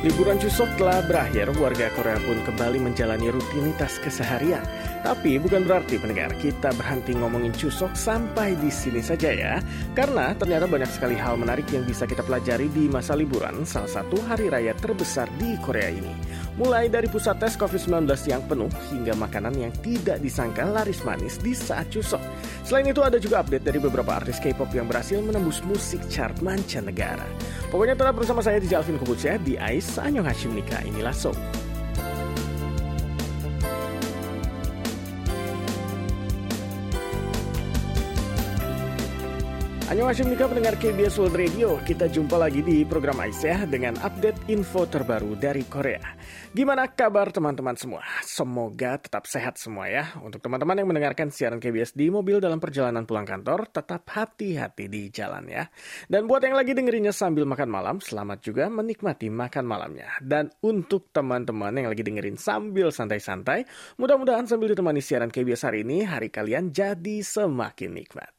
Liburan 0.00 0.40
Chuseok 0.40 0.80
telah 0.80 1.04
berakhir, 1.04 1.52
warga 1.60 1.92
Korea 1.92 2.16
pun 2.24 2.40
kembali 2.40 2.80
menjalani 2.80 3.28
rutinitas 3.28 4.00
keseharian. 4.00 4.64
Tapi 5.04 5.36
bukan 5.36 5.68
berarti 5.68 6.00
pendengar 6.00 6.32
kita 6.40 6.72
berhenti 6.72 7.12
ngomongin 7.12 7.52
Chuseok 7.52 7.92
sampai 7.92 8.56
di 8.56 8.72
sini 8.72 9.04
saja 9.04 9.28
ya. 9.28 9.60
Karena 9.92 10.32
ternyata 10.32 10.64
banyak 10.64 10.88
sekali 10.88 11.20
hal 11.20 11.36
menarik 11.36 11.68
yang 11.68 11.84
bisa 11.84 12.08
kita 12.08 12.24
pelajari 12.24 12.72
di 12.72 12.88
masa 12.88 13.12
liburan 13.12 13.68
salah 13.68 14.00
satu 14.00 14.16
hari 14.24 14.48
raya 14.48 14.72
terbesar 14.72 15.28
di 15.36 15.60
Korea 15.60 15.92
ini. 15.92 16.39
Mulai 16.60 16.92
dari 16.92 17.08
pusat 17.08 17.40
tes 17.40 17.56
COVID-19 17.56 18.04
yang 18.28 18.44
penuh 18.44 18.68
hingga 18.92 19.16
makanan 19.16 19.56
yang 19.56 19.72
tidak 19.80 20.20
disangka 20.20 20.60
laris 20.68 21.00
manis 21.08 21.40
di 21.40 21.56
saat 21.56 21.88
Chuseok. 21.88 22.20
Selain 22.68 22.84
itu 22.84 23.00
ada 23.00 23.16
juga 23.16 23.40
update 23.40 23.64
dari 23.64 23.80
beberapa 23.80 24.20
artis 24.20 24.36
K-pop 24.44 24.68
yang 24.76 24.84
berhasil 24.84 25.24
menembus 25.24 25.64
musik 25.64 26.04
chart 26.12 26.36
mancanegara. 26.44 27.24
Pokoknya 27.72 27.96
tetap 27.96 28.12
bersama 28.12 28.44
saya 28.44 28.60
di 28.60 28.68
Jalvin 28.68 29.00
Kubus 29.00 29.24
ya 29.24 29.40
di 29.40 29.56
ICE 29.56 30.04
Anyong 30.04 30.28
Hashim 30.28 30.52
Nika. 30.52 30.84
Inilah 30.84 31.16
So. 39.90 39.96
Annyeonghaseyo 39.98 40.30
Nika 40.30 40.46
pendengar 40.46 40.74
KBS 40.78 41.18
World 41.18 41.34
Radio. 41.34 41.68
Kita 41.82 42.06
jumpa 42.06 42.38
lagi 42.38 42.62
di 42.62 42.86
program 42.86 43.26
ya 43.26 43.66
dengan 43.66 43.98
update 43.98 44.46
info 44.46 44.86
terbaru 44.86 45.34
dari 45.34 45.66
Korea. 45.66 46.14
Gimana 46.54 46.86
kabar 46.86 47.34
teman-teman 47.34 47.74
semua? 47.74 48.06
Semoga 48.22 49.02
tetap 49.02 49.26
sehat 49.26 49.58
semua 49.58 49.90
ya. 49.90 50.14
Untuk 50.22 50.46
teman-teman 50.46 50.78
yang 50.78 50.86
mendengarkan 50.94 51.34
siaran 51.34 51.58
KBS 51.58 51.98
di 51.98 52.06
mobil 52.06 52.38
dalam 52.38 52.62
perjalanan 52.62 53.02
pulang 53.02 53.26
kantor, 53.26 53.66
tetap 53.66 54.06
hati-hati 54.14 54.86
di 54.86 55.10
jalan 55.10 55.50
ya. 55.50 55.66
Dan 56.06 56.30
buat 56.30 56.46
yang 56.46 56.54
lagi 56.54 56.70
dengerinnya 56.70 57.10
sambil 57.10 57.42
makan 57.42 57.66
malam, 57.66 57.98
selamat 57.98 58.46
juga 58.46 58.70
menikmati 58.70 59.26
makan 59.26 59.66
malamnya. 59.66 60.22
Dan 60.22 60.54
untuk 60.62 61.10
teman-teman 61.10 61.74
yang 61.74 61.90
lagi 61.90 62.06
dengerin 62.06 62.38
sambil 62.38 62.94
santai-santai, 62.94 63.66
mudah-mudahan 63.98 64.46
sambil 64.46 64.70
ditemani 64.70 65.02
siaran 65.02 65.34
KBS 65.34 65.66
hari 65.66 65.82
ini, 65.82 66.06
hari 66.06 66.30
kalian 66.30 66.70
jadi 66.70 67.26
semakin 67.26 67.90
nikmat. 67.90 68.30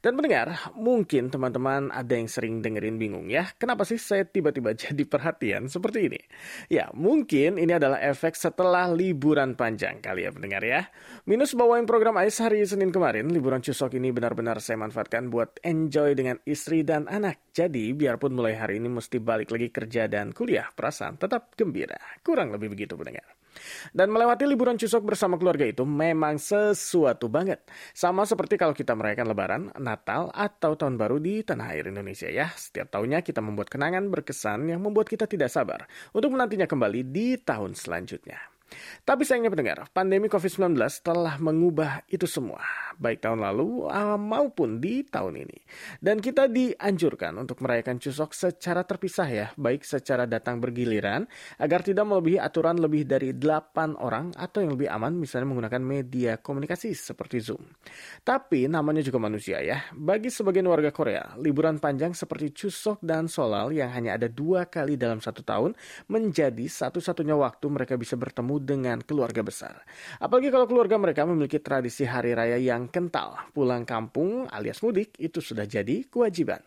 Dan 0.00 0.18
mendengar, 0.18 0.72
mungkin 0.74 1.30
teman-teman 1.32 1.90
ada 1.94 2.12
yang 2.14 2.26
sering 2.26 2.60
dengerin 2.60 2.98
bingung 2.98 3.26
ya, 3.30 3.50
kenapa 3.56 3.86
sih 3.86 3.96
saya 3.96 4.26
tiba-tiba 4.26 4.74
jadi 4.88 5.02
perhatian 5.06 5.70
seperti 5.70 6.10
ini? 6.12 6.20
Ya, 6.68 6.90
mungkin 6.92 7.56
ini 7.56 7.72
adalah 7.74 8.02
efek 8.02 8.34
setelah 8.34 8.90
liburan 8.90 9.54
panjang 9.54 10.02
kali 10.02 10.26
ya 10.26 10.30
pendengar 10.34 10.62
ya. 10.66 10.90
Minus 11.24 11.54
bawain 11.54 11.86
program 11.86 12.18
AIS 12.18 12.42
hari 12.42 12.64
Senin 12.66 12.90
kemarin, 12.90 13.30
liburan 13.30 13.62
Cusok 13.64 13.96
ini 13.96 14.10
benar-benar 14.10 14.58
saya 14.58 14.80
manfaatkan 14.82 15.30
buat 15.30 15.62
enjoy 15.62 16.18
dengan 16.18 16.36
istri 16.44 16.82
dan 16.82 17.06
anak. 17.06 17.50
Jadi, 17.54 17.94
biarpun 17.94 18.34
mulai 18.34 18.58
hari 18.58 18.82
ini 18.82 18.90
mesti 18.90 19.22
balik 19.22 19.54
lagi 19.54 19.68
kerja 19.70 20.10
dan 20.10 20.34
kuliah, 20.34 20.68
perasaan 20.70 21.18
tetap 21.18 21.54
gembira. 21.54 21.98
Kurang 22.22 22.50
lebih 22.54 22.74
begitu 22.74 22.94
pendengar. 22.98 23.37
Dan 23.94 24.10
melewati 24.10 24.44
liburan 24.44 24.76
Cusok 24.76 25.14
bersama 25.14 25.38
keluarga 25.38 25.64
itu 25.64 25.86
memang 25.86 26.36
sesuatu 26.36 27.30
banget. 27.30 27.62
Sama 27.94 28.26
seperti 28.26 28.58
kalau 28.60 28.74
kita 28.74 28.92
merayakan 28.98 29.26
Lebaran, 29.30 29.62
Natal, 29.78 30.34
atau 30.34 30.74
Tahun 30.74 30.98
Baru 30.98 31.22
di 31.22 31.46
tanah 31.46 31.72
air 31.72 31.88
Indonesia 31.88 32.26
ya. 32.26 32.50
Setiap 32.52 32.90
tahunnya 32.92 33.22
kita 33.22 33.38
membuat 33.38 33.70
kenangan 33.70 34.10
berkesan 34.10 34.68
yang 34.68 34.82
membuat 34.82 35.06
kita 35.06 35.30
tidak 35.30 35.48
sabar 35.48 35.86
untuk 36.10 36.34
menantinya 36.34 36.66
kembali 36.66 37.00
di 37.08 37.38
tahun 37.38 37.78
selanjutnya. 37.78 38.57
Tapi 39.02 39.22
sayangnya 39.24 39.52
pendengar, 39.52 39.78
pandemi 39.90 40.28
COVID-19 40.28 40.76
telah 41.00 41.40
mengubah 41.40 42.04
itu 42.12 42.28
semua, 42.28 42.60
baik 43.00 43.24
tahun 43.24 43.40
lalu 43.40 43.88
ah, 43.88 44.20
maupun 44.20 44.82
di 44.82 45.06
tahun 45.06 45.48
ini. 45.48 45.58
Dan 45.98 46.20
kita 46.20 46.50
dianjurkan 46.50 47.36
untuk 47.40 47.64
merayakan 47.64 47.96
Cusok 47.96 48.36
secara 48.36 48.84
terpisah 48.84 49.28
ya, 49.28 49.46
baik 49.56 49.82
secara 49.82 50.28
datang 50.28 50.60
bergiliran, 50.60 51.24
agar 51.56 51.80
tidak 51.80 52.04
melebihi 52.04 52.36
aturan 52.36 52.76
lebih 52.76 53.08
dari 53.08 53.32
8 53.32 53.96
orang 53.96 54.36
atau 54.36 54.60
yang 54.60 54.76
lebih 54.76 54.92
aman 54.92 55.16
misalnya 55.16 55.48
menggunakan 55.48 55.82
media 55.82 56.32
komunikasi 56.36 56.92
seperti 56.92 57.40
Zoom. 57.40 57.64
Tapi 58.22 58.68
namanya 58.68 59.00
juga 59.00 59.16
manusia 59.16 59.64
ya, 59.64 59.88
bagi 59.96 60.28
sebagian 60.28 60.68
warga 60.68 60.92
Korea, 60.92 61.34
liburan 61.40 61.80
panjang 61.80 62.12
seperti 62.12 62.52
Cusok 62.52 63.00
dan 63.00 63.30
Solal 63.30 63.72
yang 63.72 63.88
hanya 63.94 64.20
ada 64.20 64.28
dua 64.28 64.68
kali 64.68 65.00
dalam 65.00 65.24
satu 65.24 65.40
tahun 65.40 65.72
menjadi 66.12 66.66
satu-satunya 66.68 67.34
waktu 67.38 67.66
mereka 67.72 67.96
bisa 67.96 68.14
bertemu 68.18 68.57
dengan 68.58 69.00
keluarga 69.02 69.40
besar. 69.40 69.82
Apalagi 70.18 70.52
kalau 70.52 70.66
keluarga 70.66 70.98
mereka 70.98 71.24
memiliki 71.24 71.62
tradisi 71.62 72.04
hari 72.04 72.34
raya 72.34 72.58
yang 72.58 72.90
kental. 72.90 73.50
Pulang 73.54 73.86
kampung 73.86 74.50
alias 74.50 74.82
mudik 74.82 75.14
itu 75.18 75.38
sudah 75.38 75.64
jadi 75.64 76.04
kewajiban. 76.06 76.60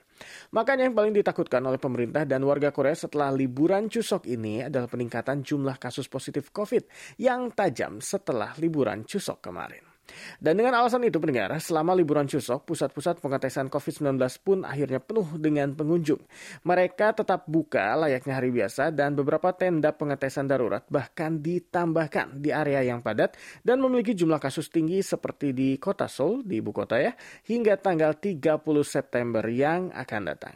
Makanya 0.53 0.87
yang 0.87 0.95
paling 0.95 1.13
ditakutkan 1.17 1.65
oleh 1.65 1.81
pemerintah 1.81 2.23
dan 2.29 2.45
warga 2.45 2.69
Korea 2.69 2.93
setelah 2.93 3.33
liburan 3.33 3.89
Cusok 3.89 4.29
ini 4.29 4.61
adalah 4.61 4.85
peningkatan 4.85 5.41
jumlah 5.41 5.81
kasus 5.81 6.05
positif 6.05 6.53
COVID 6.53 7.17
yang 7.17 7.49
tajam 7.51 7.99
setelah 7.99 8.53
liburan 8.61 9.03
Cusok 9.03 9.41
kemarin. 9.41 9.90
Dan 10.37 10.57
dengan 10.57 10.77
alasan 10.77 11.03
itu 11.05 11.17
pendengar, 11.17 11.53
selama 11.61 11.93
liburan 11.97 12.25
Cusok, 12.25 12.65
pusat-pusat 12.65 13.19
pengetesan 13.19 13.67
COVID-19 13.69 14.17
pun 14.41 14.63
akhirnya 14.63 15.01
penuh 15.01 15.27
dengan 15.37 15.73
pengunjung. 15.73 16.21
Mereka 16.63 17.17
tetap 17.17 17.45
buka 17.49 17.95
layaknya 17.99 18.33
hari 18.37 18.49
biasa 18.53 18.93
dan 18.93 19.13
beberapa 19.17 19.53
tenda 19.55 19.93
pengetesan 19.95 20.47
darurat 20.47 20.83
bahkan 20.87 21.39
ditambahkan 21.39 22.39
di 22.39 22.49
area 22.53 22.81
yang 22.85 23.03
padat 23.03 23.35
dan 23.61 23.79
memiliki 23.79 24.15
jumlah 24.15 24.39
kasus 24.41 24.67
tinggi 24.67 25.03
seperti 25.03 25.51
di 25.51 25.75
kota 25.77 26.07
Seoul, 26.07 26.43
di 26.45 26.59
ibu 26.59 26.71
kota 26.71 26.99
ya, 26.99 27.13
hingga 27.47 27.77
tanggal 27.77 28.17
30 28.17 28.61
September 28.85 29.43
yang 29.47 29.89
akan 29.91 30.21
datang. 30.27 30.55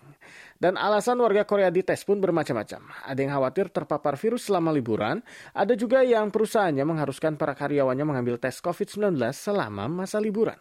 Dan 0.56 0.80
alasan 0.80 1.20
warga 1.20 1.44
Korea 1.44 1.68
dites 1.68 2.08
pun 2.08 2.24
bermacam-macam. 2.24 2.88
Ada 3.04 3.20
yang 3.20 3.36
khawatir 3.36 3.68
terpapar 3.76 4.16
virus 4.16 4.48
selama 4.48 4.72
liburan, 4.72 5.20
ada 5.52 5.76
juga 5.76 6.00
yang 6.00 6.32
perusahaannya 6.32 6.88
mengharuskan 6.88 7.36
para 7.36 7.52
karyawannya 7.52 8.08
mengambil 8.08 8.40
tes 8.40 8.64
COVID-19 8.64 9.20
selama 9.36 9.92
masa 9.92 10.24
liburan. 10.24 10.56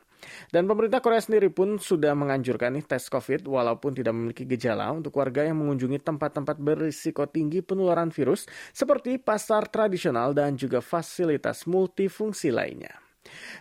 Dan 0.50 0.64
pemerintah 0.64 1.04
Korea 1.04 1.20
sendiri 1.20 1.52
pun 1.52 1.76
sudah 1.76 2.16
menganjurkan 2.16 2.74
nih 2.74 2.84
tes 2.88 3.06
COVID 3.12 3.44
walaupun 3.44 3.92
tidak 3.92 4.16
memiliki 4.16 4.48
gejala 4.48 4.88
untuk 4.90 5.14
warga 5.20 5.44
yang 5.44 5.60
mengunjungi 5.60 6.00
tempat-tempat 6.00 6.56
berisiko 6.58 7.28
tinggi 7.28 7.60
penularan 7.60 8.08
virus 8.08 8.48
seperti 8.72 9.20
pasar 9.20 9.68
tradisional 9.68 10.32
dan 10.32 10.56
juga 10.56 10.80
fasilitas 10.80 11.68
multifungsi 11.68 12.48
lainnya. 12.48 13.03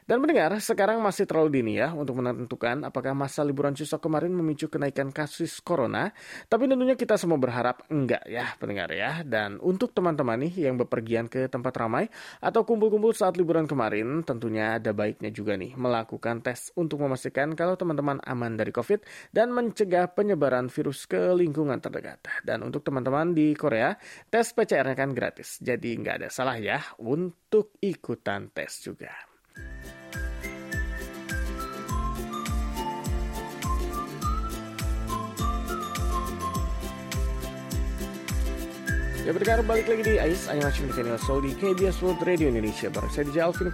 Dan 0.03 0.23
mendengar, 0.23 0.53
sekarang 0.59 0.99
masih 0.99 1.25
terlalu 1.25 1.61
dini 1.61 1.79
ya 1.79 1.91
untuk 1.91 2.19
menentukan 2.19 2.85
apakah 2.87 3.15
masa 3.15 3.41
liburan 3.41 3.73
Cusok 3.73 4.05
kemarin 4.05 4.31
memicu 4.35 4.69
kenaikan 4.69 5.09
kasus 5.09 5.59
corona. 5.59 6.11
Tapi 6.47 6.69
tentunya 6.69 6.93
kita 6.93 7.15
semua 7.17 7.39
berharap 7.39 7.85
enggak 7.89 8.23
ya 8.27 8.53
pendengar 8.57 8.89
ya. 8.93 9.25
Dan 9.25 9.57
untuk 9.63 9.91
teman-teman 9.91 10.45
nih 10.47 10.69
yang 10.69 10.75
bepergian 10.77 11.27
ke 11.27 11.49
tempat 11.49 11.73
ramai 11.79 12.07
atau 12.39 12.63
kumpul-kumpul 12.63 13.11
saat 13.15 13.35
liburan 13.35 13.65
kemarin, 13.65 14.21
tentunya 14.21 14.77
ada 14.77 14.91
baiknya 14.93 15.33
juga 15.33 15.57
nih 15.57 15.73
melakukan 15.73 16.45
tes 16.45 16.69
untuk 16.77 17.01
memastikan 17.01 17.57
kalau 17.57 17.73
teman-teman 17.79 18.19
aman 18.23 18.55
dari 18.55 18.69
COVID 18.69 19.31
dan 19.33 19.51
mencegah 19.51 20.11
penyebaran 20.13 20.69
virus 20.69 21.05
ke 21.09 21.33
lingkungan 21.33 21.81
terdekat. 21.81 22.21
Dan 22.45 22.61
untuk 22.63 22.85
teman-teman 22.85 23.33
di 23.33 23.55
Korea, 23.57 23.95
tes 24.29 24.53
PCR-nya 24.53 24.95
kan 24.95 25.11
gratis. 25.11 25.57
Jadi 25.59 25.97
nggak 25.99 26.15
ada 26.23 26.29
salah 26.29 26.57
ya 26.59 26.79
untuk 27.01 27.75
ikutan 27.81 28.51
tes 28.53 28.83
juga. 28.83 29.32
Ya 39.23 39.31
berdengar 39.31 39.63
balik 39.63 39.87
lagi 39.87 40.03
di 40.03 40.19
AIS 40.19 40.51
Animation 40.51 40.91
Channel 40.91 41.15
Soul 41.15 41.47
di 41.47 41.55
KBS 41.55 42.03
World 42.03 42.19
Radio 42.27 42.51
Indonesia. 42.51 42.91
Bareng 42.91 43.07
saya 43.07 43.23
DJ 43.31 43.47
Alvin 43.47 43.71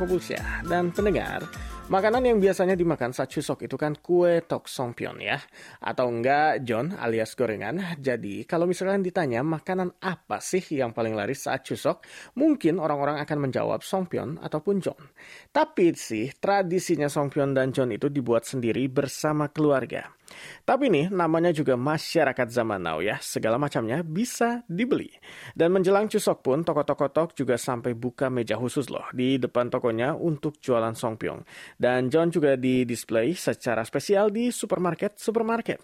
Dan 0.69 0.93
pendengar 0.93 1.41
Makanan 1.89 2.21
yang 2.21 2.37
biasanya 2.37 2.77
dimakan 2.77 3.17
saat 3.17 3.33
cusok 3.33 3.65
itu 3.65 3.73
kan 3.73 3.97
kue 3.97 4.45
tok 4.45 4.69
songpyeon 4.69 5.25
ya. 5.25 5.41
Atau 5.81 6.05
enggak 6.13 6.61
John 6.61 6.93
alias 6.93 7.33
gorengan. 7.33 7.97
Jadi 7.97 8.45
kalau 8.45 8.69
misalkan 8.69 9.01
ditanya 9.01 9.41
makanan 9.41 9.97
apa 9.97 10.37
sih 10.37 10.61
yang 10.69 10.93
paling 10.93 11.17
laris 11.17 11.49
saat 11.49 11.65
cusok, 11.65 12.05
mungkin 12.37 12.77
orang-orang 12.77 13.17
akan 13.25 13.49
menjawab 13.49 13.81
songpyeon 13.81 14.37
ataupun 14.37 14.77
john. 14.85 15.01
Tapi 15.49 15.89
sih 15.97 16.29
tradisinya 16.37 17.09
songpyeon 17.09 17.57
dan 17.57 17.73
john 17.73 17.89
itu 17.89 18.05
dibuat 18.05 18.45
sendiri 18.45 18.85
bersama 18.85 19.49
keluarga. 19.49 20.18
Tapi 20.65 20.89
nih 20.89 21.05
namanya 21.09 21.49
juga 21.53 21.73
masyarakat 21.77 22.47
zaman 22.49 22.81
now 22.81 23.01
ya, 23.01 23.17
segala 23.21 23.57
macamnya 23.57 24.01
bisa 24.05 24.61
dibeli. 24.69 25.09
Dan 25.53 25.73
menjelang 25.73 26.09
cusok 26.09 26.45
pun 26.45 26.61
toko-toko 26.61 27.09
tok 27.09 27.29
juga 27.37 27.55
sampai 27.57 27.93
buka 27.97 28.29
meja 28.29 28.57
khusus 28.57 28.89
loh 28.89 29.05
di 29.13 29.41
depan 29.41 29.69
tokonya 29.69 30.13
untuk 30.17 30.57
jualan 30.61 30.93
songpyeon. 30.93 31.45
Dan 31.77 32.09
John 32.09 32.33
juga 32.33 32.57
di 32.57 32.85
display 32.85 33.33
secara 33.37 33.85
spesial 33.85 34.33
di 34.33 34.49
supermarket-supermarket. 34.53 35.79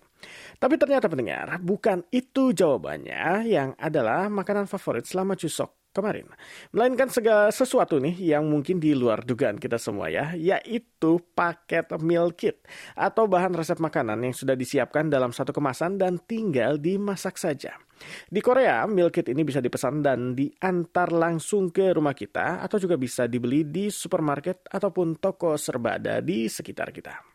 Tapi 0.57 0.75
ternyata 0.79 1.05
pendengar, 1.11 1.61
bukan 1.61 2.07
itu 2.09 2.55
jawabannya 2.55 3.45
yang 3.45 3.77
adalah 3.77 4.31
makanan 4.31 4.65
favorit 4.65 5.05
selama 5.05 5.37
cusok 5.37 5.84
kemarin. 5.95 6.27
Melainkan 6.75 7.07
segala 7.07 7.47
sesuatu 7.55 7.95
nih 8.03 8.35
yang 8.35 8.43
mungkin 8.51 8.83
di 8.83 8.91
luar 8.91 9.23
dugaan 9.23 9.55
kita 9.55 9.79
semua 9.79 10.11
ya, 10.11 10.35
yaitu 10.35 11.23
paket 11.31 11.87
meal 12.03 12.35
kit 12.35 12.59
atau 12.99 13.31
bahan 13.31 13.55
resep 13.55 13.79
makanan 13.79 14.19
yang 14.19 14.35
sudah 14.35 14.59
disiapkan 14.59 15.07
dalam 15.07 15.31
satu 15.31 15.55
kemasan 15.55 15.95
dan 15.95 16.19
tinggal 16.27 16.75
dimasak 16.75 17.39
saja. 17.39 17.79
Di 18.27 18.43
Korea, 18.43 18.83
meal 18.91 19.07
kit 19.07 19.31
ini 19.31 19.47
bisa 19.47 19.63
dipesan 19.63 20.03
dan 20.03 20.35
diantar 20.35 21.15
langsung 21.15 21.71
ke 21.71 21.95
rumah 21.95 22.11
kita 22.11 22.59
atau 22.59 22.75
juga 22.75 22.99
bisa 22.99 23.23
dibeli 23.31 23.63
di 23.63 23.87
supermarket 23.87 24.67
ataupun 24.67 25.15
toko 25.23 25.55
serba 25.55 25.95
ada 25.95 26.19
di 26.19 26.51
sekitar 26.51 26.91
kita. 26.91 27.34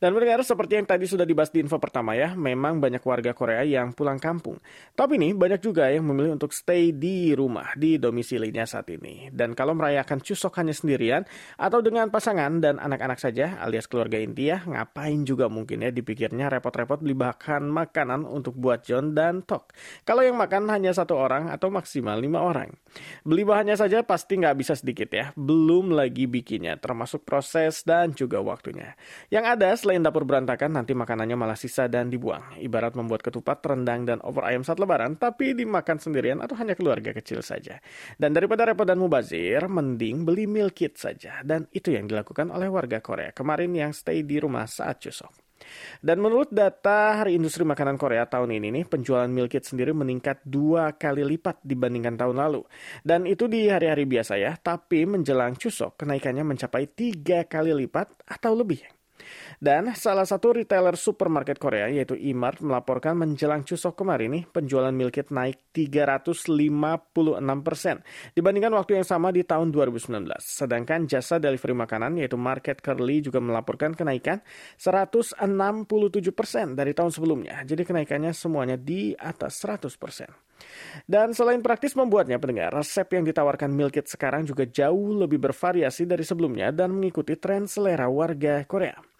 Dan 0.00 0.16
mendengar 0.16 0.40
seperti 0.40 0.80
yang 0.80 0.88
tadi 0.88 1.04
sudah 1.04 1.28
dibahas 1.28 1.52
di 1.52 1.60
info 1.60 1.76
pertama 1.76 2.16
ya, 2.16 2.32
memang 2.32 2.80
banyak 2.80 3.04
warga 3.04 3.36
Korea 3.36 3.60
yang 3.68 3.92
pulang 3.92 4.16
kampung. 4.16 4.56
Tapi 4.96 5.20
nih 5.20 5.36
banyak 5.36 5.60
juga 5.60 5.92
yang 5.92 6.08
memilih 6.08 6.40
untuk 6.40 6.56
stay 6.56 6.88
di 6.96 7.36
rumah, 7.36 7.76
di 7.76 8.00
domisilinya 8.00 8.64
saat 8.64 8.88
ini. 8.88 9.28
Dan 9.28 9.52
kalau 9.52 9.76
merayakan 9.76 10.24
Chuseok 10.24 10.56
hanya 10.56 10.72
sendirian 10.72 11.28
atau 11.60 11.84
dengan 11.84 12.08
pasangan 12.08 12.64
dan 12.64 12.80
anak-anak 12.80 13.20
saja 13.20 13.60
alias 13.60 13.84
keluarga 13.84 14.16
inti 14.16 14.48
ya, 14.48 14.64
ngapain 14.64 15.20
juga 15.28 15.52
mungkin 15.52 15.84
ya 15.84 15.92
dipikirnya 15.92 16.48
repot-repot 16.48 17.04
beli 17.04 17.12
bahan 17.12 17.68
makanan 17.68 18.24
untuk 18.24 18.56
buat 18.56 18.80
John 18.80 19.12
dan 19.12 19.44
Tok. 19.44 19.68
Kalau 20.08 20.24
yang 20.24 20.40
makan 20.40 20.64
hanya 20.72 20.96
satu 20.96 21.12
orang 21.12 21.52
atau 21.52 21.68
maksimal 21.68 22.16
lima 22.16 22.40
orang. 22.40 22.72
Beli 23.20 23.44
bahannya 23.44 23.76
saja 23.76 24.00
pasti 24.00 24.40
nggak 24.40 24.56
bisa 24.56 24.72
sedikit 24.72 25.12
ya, 25.12 25.36
belum 25.36 25.92
lagi 25.92 26.24
bikinnya, 26.24 26.80
termasuk 26.80 27.28
proses 27.28 27.84
dan 27.84 28.16
juga 28.16 28.40
waktunya. 28.40 28.96
Yang 29.28 29.44
ada 29.44 29.68
selain 29.90 30.06
dapur 30.06 30.22
berantakan, 30.22 30.70
nanti 30.70 30.94
makanannya 30.94 31.34
malah 31.34 31.58
sisa 31.58 31.90
dan 31.90 32.14
dibuang. 32.14 32.62
Ibarat 32.62 32.94
membuat 32.94 33.26
ketupat, 33.26 33.58
rendang, 33.66 34.06
dan 34.06 34.22
opor 34.22 34.46
ayam 34.46 34.62
saat 34.62 34.78
lebaran, 34.78 35.18
tapi 35.18 35.50
dimakan 35.50 35.98
sendirian 35.98 36.38
atau 36.38 36.54
hanya 36.62 36.78
keluarga 36.78 37.10
kecil 37.10 37.42
saja. 37.42 37.82
Dan 38.14 38.30
daripada 38.30 38.70
repot 38.70 38.86
dan 38.86 39.02
mubazir, 39.02 39.66
mending 39.66 40.22
beli 40.22 40.46
meal 40.46 40.70
kit 40.70 40.94
saja. 40.94 41.42
Dan 41.42 41.66
itu 41.74 41.90
yang 41.90 42.06
dilakukan 42.06 42.54
oleh 42.54 42.70
warga 42.70 43.02
Korea 43.02 43.34
kemarin 43.34 43.74
yang 43.74 43.90
stay 43.90 44.22
di 44.22 44.38
rumah 44.38 44.70
saat 44.70 45.02
Chuseok. 45.02 45.50
Dan 45.98 46.22
menurut 46.22 46.54
data 46.54 47.18
Hari 47.18 47.34
Industri 47.34 47.66
Makanan 47.66 47.98
Korea 47.98 48.30
tahun 48.30 48.62
ini 48.62 48.70
nih, 48.70 48.84
penjualan 48.86 49.26
meal 49.26 49.50
kit 49.50 49.66
sendiri 49.66 49.90
meningkat 49.90 50.38
dua 50.46 50.94
kali 50.94 51.26
lipat 51.26 51.66
dibandingkan 51.66 52.14
tahun 52.14 52.38
lalu. 52.38 52.62
Dan 53.02 53.26
itu 53.26 53.50
di 53.50 53.66
hari-hari 53.66 54.06
biasa 54.06 54.38
ya, 54.38 54.54
tapi 54.54 55.02
menjelang 55.02 55.58
Chuseok 55.58 55.98
kenaikannya 55.98 56.46
mencapai 56.46 56.86
tiga 56.94 57.42
kali 57.42 57.74
lipat 57.74 58.06
atau 58.30 58.54
lebih. 58.54 58.99
Dan 59.60 59.92
salah 59.92 60.24
satu 60.24 60.56
retailer 60.56 60.96
supermarket 60.96 61.60
Korea 61.60 61.84
yaitu 61.92 62.16
Imart 62.16 62.64
melaporkan 62.64 63.12
menjelang 63.12 63.60
Chuseok 63.60 63.92
kemarin 63.92 64.32
nih 64.32 64.48
penjualan 64.48 64.88
meal 64.88 65.12
kit 65.12 65.28
naik 65.28 65.76
356 65.76 66.48
persen 67.60 68.00
dibandingkan 68.32 68.72
waktu 68.72 68.96
yang 68.96 69.04
sama 69.04 69.28
di 69.28 69.44
tahun 69.44 69.68
2019. 69.68 70.32
Sedangkan 70.40 71.04
jasa 71.04 71.36
delivery 71.36 71.76
makanan 71.76 72.16
yaitu 72.16 72.40
Market 72.40 72.80
Curly 72.80 73.20
juga 73.20 73.44
melaporkan 73.44 73.92
kenaikan 73.92 74.40
167 74.80 75.44
persen 76.32 76.72
dari 76.72 76.96
tahun 76.96 77.12
sebelumnya. 77.12 77.60
Jadi 77.60 77.84
kenaikannya 77.84 78.32
semuanya 78.32 78.80
di 78.80 79.12
atas 79.12 79.60
100 79.60 79.92
persen. 80.00 80.32
Dan 81.04 81.36
selain 81.36 81.60
praktis 81.60 81.92
membuatnya 81.92 82.40
pendengar, 82.40 82.72
resep 82.72 83.12
yang 83.12 83.28
ditawarkan 83.28 83.68
meal 83.68 83.92
kit 83.92 84.08
sekarang 84.08 84.48
juga 84.48 84.64
jauh 84.64 85.20
lebih 85.20 85.36
bervariasi 85.36 86.08
dari 86.08 86.24
sebelumnya 86.24 86.72
dan 86.72 86.96
mengikuti 86.96 87.36
tren 87.36 87.68
selera 87.68 88.08
warga 88.08 88.64
Korea. 88.64 89.10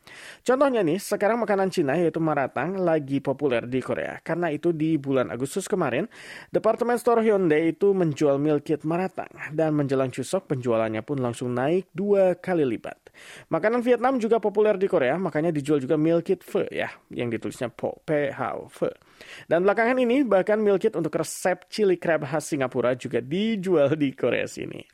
Contohnya 0.41 0.81
nih, 0.81 0.99
sekarang 0.99 1.43
makanan 1.43 1.69
Cina 1.69 1.99
yaitu 1.99 2.23
maratang 2.23 2.81
lagi 2.81 3.19
populer 3.19 3.67
di 3.67 3.83
Korea. 3.85 4.19
Karena 4.23 4.49
itu 4.49 4.71
di 4.71 4.97
bulan 4.97 5.29
Agustus 5.29 5.69
kemarin, 5.69 6.09
Departemen 6.49 6.97
Store 6.97 7.21
Hyundai 7.21 7.75
itu 7.75 7.93
menjual 7.93 8.41
meal 8.41 8.63
kit 8.65 8.83
maratang. 8.87 9.31
Dan 9.53 9.77
menjelang 9.77 10.09
Chuseok, 10.09 10.51
penjualannya 10.51 11.05
pun 11.05 11.21
langsung 11.21 11.53
naik 11.53 11.91
dua 11.93 12.39
kali 12.39 12.65
lipat. 12.65 13.13
Makanan 13.53 13.85
Vietnam 13.85 14.17
juga 14.17 14.41
populer 14.41 14.79
di 14.81 14.89
Korea, 14.89 15.19
makanya 15.21 15.53
dijual 15.53 15.83
juga 15.83 15.99
meal 16.01 16.25
kit 16.25 16.41
pho 16.41 16.65
ya, 16.71 16.89
yang 17.13 17.29
ditulisnya 17.29 17.69
po, 17.69 18.01
p, 18.07 18.33
pho. 18.71 19.10
Dan 19.49 19.65
belakangan 19.65 19.97
ini, 19.97 20.23
bahkan 20.23 20.61
meal 20.61 20.77
kit 20.77 20.93
untuk 20.93 21.17
resep 21.17 21.65
chili 21.73 21.97
crab 21.97 22.29
khas 22.29 22.53
Singapura 22.53 22.93
juga 22.93 23.25
dijual 23.25 23.97
di 23.97 24.13
Korea 24.13 24.45
sini. 24.45 24.85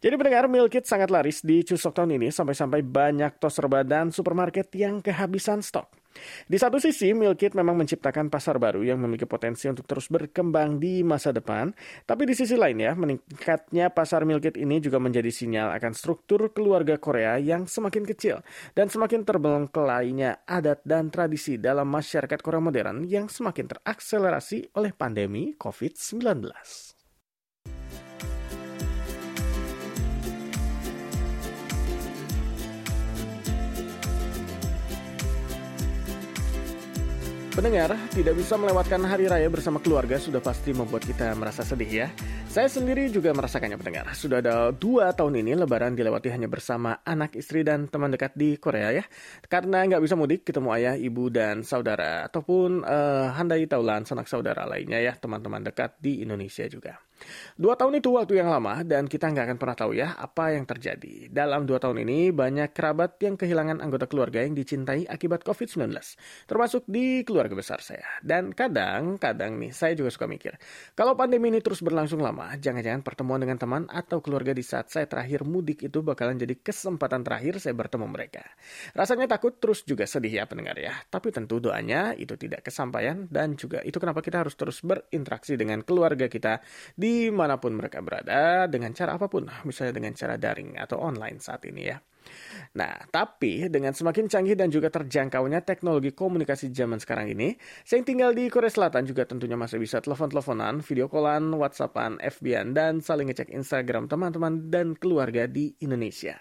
Jadi 0.00 0.14
pendengar 0.14 0.46
meal 0.46 0.70
kit 0.70 0.86
sangat 0.86 1.10
laris 1.10 1.42
di 1.42 1.60
Chuseok 1.66 1.92
tahun 1.92 2.16
ini 2.16 2.32
sampai-sampai 2.32 2.80
banyak 2.86 3.36
tos 3.36 3.58
serba 3.58 3.84
dan 3.84 4.14
supermarket 4.14 4.70
yang 4.78 5.02
kehabisan 5.02 5.60
stok. 5.60 5.97
Di 6.48 6.56
satu 6.56 6.80
sisi, 6.80 7.12
meal 7.14 7.36
kit 7.38 7.54
memang 7.54 7.78
menciptakan 7.78 8.32
pasar 8.32 8.58
baru 8.58 8.82
yang 8.82 8.98
memiliki 8.98 9.28
potensi 9.28 9.70
untuk 9.70 9.86
terus 9.86 10.10
berkembang 10.10 10.80
di 10.80 11.06
masa 11.06 11.30
depan. 11.30 11.70
Tapi 12.04 12.22
di 12.26 12.34
sisi 12.34 12.58
lain 12.58 12.80
ya, 12.80 12.92
meningkatnya 12.98 13.92
pasar 13.92 14.24
meal 14.24 14.42
kit 14.42 14.58
ini 14.58 14.82
juga 14.82 14.98
menjadi 14.98 15.30
sinyal 15.30 15.76
akan 15.78 15.92
struktur 15.94 16.50
keluarga 16.50 16.98
Korea 16.98 17.38
yang 17.38 17.68
semakin 17.68 18.04
kecil 18.08 18.42
dan 18.74 18.90
semakin 18.90 19.22
terbengkelainya 19.22 20.48
adat 20.48 20.82
dan 20.82 21.12
tradisi 21.12 21.60
dalam 21.60 21.86
masyarakat 21.86 22.40
Korea 22.42 22.62
modern 22.62 23.06
yang 23.06 23.30
semakin 23.30 23.70
terakselerasi 23.70 24.74
oleh 24.74 24.90
pandemi 24.96 25.54
COVID-19. 25.54 26.97
Pendengar, 37.58 37.90
tidak 38.14 38.38
bisa 38.38 38.54
melewatkan 38.54 39.02
hari 39.02 39.26
raya 39.26 39.50
bersama 39.50 39.82
keluarga 39.82 40.14
sudah 40.14 40.38
pasti 40.38 40.70
membuat 40.70 41.02
kita 41.02 41.34
merasa 41.34 41.66
sedih 41.66 41.90
ya. 41.90 42.06
Saya 42.46 42.70
sendiri 42.70 43.10
juga 43.10 43.34
merasakannya 43.34 43.74
pendengar. 43.74 44.06
Sudah 44.14 44.38
ada 44.38 44.70
dua 44.70 45.10
tahun 45.10 45.42
ini 45.42 45.58
lebaran 45.58 45.98
dilewati 45.98 46.30
hanya 46.30 46.46
bersama 46.46 47.02
anak, 47.02 47.34
istri, 47.34 47.66
dan 47.66 47.90
teman 47.90 48.14
dekat 48.14 48.38
di 48.38 48.62
Korea 48.62 48.94
ya. 48.94 49.02
Karena 49.50 49.82
nggak 49.90 49.98
bisa 50.06 50.14
mudik 50.14 50.46
ketemu 50.46 50.70
ayah, 50.70 50.94
ibu, 50.94 51.34
dan 51.34 51.66
saudara. 51.66 52.30
Ataupun 52.30 52.86
uh, 52.86 53.34
handai 53.34 53.66
taulan 53.66 54.06
sanak 54.06 54.30
saudara 54.30 54.62
lainnya 54.62 55.02
ya, 55.02 55.18
teman-teman 55.18 55.66
dekat 55.66 55.98
di 55.98 56.22
Indonesia 56.22 56.62
juga. 56.70 57.07
Dua 57.58 57.74
tahun 57.74 57.98
itu 57.98 58.14
waktu 58.14 58.38
yang 58.38 58.48
lama 58.52 58.86
dan 58.86 59.10
kita 59.10 59.30
nggak 59.30 59.44
akan 59.50 59.58
pernah 59.58 59.76
tahu 59.76 59.92
ya 59.98 60.14
apa 60.14 60.54
yang 60.54 60.62
terjadi. 60.62 61.26
Dalam 61.32 61.66
dua 61.66 61.82
tahun 61.82 62.06
ini 62.06 62.30
banyak 62.30 62.70
kerabat 62.70 63.18
yang 63.18 63.34
kehilangan 63.34 63.82
anggota 63.82 64.06
keluarga 64.06 64.42
yang 64.46 64.54
dicintai 64.54 65.10
akibat 65.10 65.42
COVID-19. 65.42 65.90
Termasuk 66.46 66.86
di 66.86 67.26
keluarga 67.26 67.58
besar 67.58 67.82
saya. 67.82 68.06
Dan 68.22 68.54
kadang-kadang 68.54 69.58
nih 69.58 69.74
saya 69.74 69.98
juga 69.98 70.14
suka 70.14 70.30
mikir. 70.30 70.54
Kalau 70.94 71.18
pandemi 71.18 71.50
ini 71.50 71.58
terus 71.58 71.82
berlangsung 71.82 72.22
lama, 72.22 72.54
jangan-jangan 72.58 73.02
pertemuan 73.02 73.42
dengan 73.42 73.58
teman 73.58 73.82
atau 73.90 74.22
keluarga 74.22 74.54
di 74.54 74.62
saat 74.62 74.92
saya 74.92 75.10
terakhir 75.10 75.42
mudik 75.42 75.88
itu 75.88 76.04
bakalan 76.04 76.38
jadi 76.38 76.54
kesempatan 76.60 77.26
terakhir 77.26 77.58
saya 77.58 77.74
bertemu 77.74 78.06
mereka. 78.06 78.44
Rasanya 78.94 79.26
takut 79.26 79.56
terus 79.58 79.82
juga 79.82 80.06
sedih 80.06 80.42
ya 80.42 80.44
pendengar 80.46 80.78
ya. 80.78 80.94
Tapi 81.08 81.34
tentu 81.34 81.58
doanya 81.58 82.14
itu 82.14 82.36
tidak 82.38 82.68
kesampaian 82.68 83.26
dan 83.26 83.58
juga 83.58 83.82
itu 83.82 83.96
kenapa 83.96 84.20
kita 84.22 84.44
harus 84.46 84.54
terus 84.54 84.84
berinteraksi 84.84 85.58
dengan 85.58 85.82
keluarga 85.82 86.28
kita 86.28 86.60
di 86.94 87.07
di 87.08 87.32
mana 87.32 87.56
pun 87.56 87.72
mereka 87.72 88.04
berada 88.04 88.68
dengan 88.68 88.92
cara 88.92 89.16
apa 89.16 89.32
pun, 89.32 89.48
misalnya 89.64 89.96
dengan 89.96 90.12
cara 90.12 90.36
daring 90.36 90.76
atau 90.76 91.00
online 91.00 91.40
saat 91.40 91.64
ini 91.64 91.88
ya. 91.88 91.96
Nah, 92.76 92.94
tapi 93.10 93.66
dengan 93.72 93.92
semakin 93.96 94.28
canggih 94.28 94.54
dan 94.54 94.68
juga 94.68 94.92
terjangkaunya 94.92 95.64
teknologi 95.64 96.12
komunikasi 96.12 96.70
zaman 96.70 97.00
sekarang 97.00 97.32
ini, 97.32 97.56
saya 97.82 98.00
yang 98.02 98.06
tinggal 98.06 98.30
di 98.36 98.46
Korea 98.52 98.70
Selatan 98.70 99.08
juga 99.08 99.24
tentunya 99.24 99.56
masih 99.58 99.80
bisa 99.80 99.98
telepon-teleponan, 99.98 100.84
video 100.84 101.10
callan, 101.10 101.54
whatsappan, 101.56 102.20
FB-an, 102.20 102.76
dan 102.76 103.00
saling 103.00 103.30
ngecek 103.32 103.50
Instagram 103.52 104.06
teman-teman 104.06 104.68
dan 104.68 104.94
keluarga 104.94 105.48
di 105.48 105.74
Indonesia. 105.82 106.38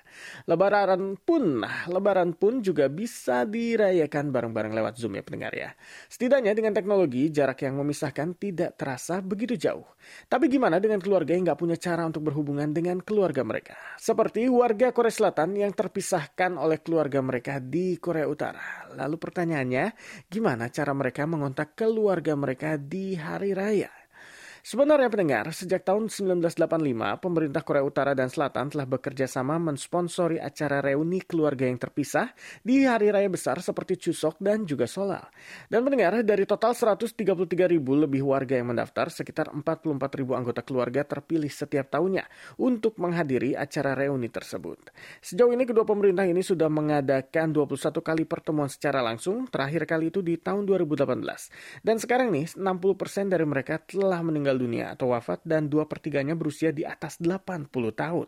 Lebaran 0.49 1.17
pun, 1.21 1.63
lebaran 1.87 2.35
pun 2.35 2.59
juga 2.61 2.91
bisa 2.91 3.47
dirayakan 3.47 4.29
bareng-bareng 4.29 4.73
lewat 4.75 4.99
Zoom 4.99 5.17
ya 5.17 5.23
pendengar 5.23 5.53
ya. 5.55 5.73
Setidaknya 6.11 6.53
dengan 6.53 6.73
teknologi, 6.73 7.29
jarak 7.31 7.63
yang 7.63 7.79
memisahkan 7.79 8.37
tidak 8.37 8.75
terasa 8.79 9.19
begitu 9.19 9.57
jauh. 9.57 9.85
Tapi 10.27 10.47
gimana 10.47 10.79
dengan 10.79 11.03
keluarga 11.03 11.35
yang 11.35 11.47
nggak 11.47 11.59
punya 11.59 11.77
cara 11.77 12.07
untuk 12.07 12.25
berhubungan 12.27 12.71
dengan 12.71 12.99
keluarga 13.03 13.43
mereka? 13.43 13.75
Seperti 13.99 14.47
warga 14.47 14.91
Korea 14.95 15.11
Selatan 15.11 15.55
yang 15.55 15.71
terpisahkan 15.77 16.57
oleh 16.57 16.81
keluarga 16.81 17.21
mereka 17.21 17.61
di 17.61 18.01
Korea 18.01 18.25
Utara. 18.25 18.89
Lalu 18.97 19.21
pertanyaannya, 19.21 19.93
gimana 20.25 20.73
cara 20.73 20.97
mereka 20.97 21.29
mengontak 21.29 21.77
keluarga 21.77 22.33
mereka 22.33 22.81
di 22.81 23.13
hari 23.13 23.53
raya? 23.53 23.93
Sebenarnya 24.67 25.07
pendengar, 25.07 25.55
sejak 25.55 25.87
tahun 25.87 26.11
1985, 26.11 26.59
pemerintah 27.23 27.63
Korea 27.63 27.87
Utara 27.87 28.11
dan 28.11 28.27
Selatan 28.27 28.67
telah 28.67 28.83
bekerja 28.83 29.23
sama 29.23 29.55
mensponsori 29.55 30.43
acara 30.43 30.83
reuni 30.83 31.23
keluarga 31.23 31.63
yang 31.63 31.79
terpisah 31.79 32.35
di 32.59 32.83
hari 32.83 33.07
raya 33.07 33.31
besar 33.31 33.63
seperti 33.63 33.95
Chuseok 33.95 34.35
dan 34.43 34.67
juga 34.67 34.83
Solal. 34.83 35.23
Dan 35.71 35.87
pendengar, 35.87 36.19
dari 36.19 36.43
total 36.43 36.75
133 36.75 37.15
ribu 37.63 37.95
lebih 37.95 38.27
warga 38.27 38.59
yang 38.59 38.75
mendaftar, 38.75 39.07
sekitar 39.07 39.55
44 39.55 40.19
ribu 40.19 40.35
anggota 40.35 40.59
keluarga 40.67 41.07
terpilih 41.07 41.47
setiap 41.47 41.87
tahunnya 41.87 42.27
untuk 42.59 42.99
menghadiri 42.99 43.55
acara 43.55 43.95
reuni 43.95 44.27
tersebut. 44.27 44.91
Sejauh 45.23 45.55
ini 45.55 45.63
kedua 45.63 45.87
pemerintah 45.87 46.27
ini 46.27 46.43
sudah 46.43 46.67
mengadakan 46.67 47.55
21 47.55 48.03
kali 48.03 48.27
pertemuan 48.27 48.67
secara 48.67 48.99
langsung, 48.99 49.47
terakhir 49.47 49.87
kali 49.87 50.11
itu 50.11 50.19
di 50.19 50.35
tahun 50.35 50.67
2018. 50.67 51.07
Dan 51.87 52.03
sekarang 52.03 52.35
nih, 52.35 52.51
60% 52.59 53.31
dari 53.31 53.47
mereka 53.47 53.79
telah 53.79 54.19
meninggal 54.19 54.56
meninggal 54.57 54.65
dunia 54.65 54.85
atau 54.97 55.13
wafat 55.13 55.45
dan 55.45 55.69
dua 55.69 55.85
pertiganya 55.85 56.33
berusia 56.33 56.73
di 56.73 56.81
atas 56.83 57.21
80 57.21 57.69
tahun. 57.93 58.27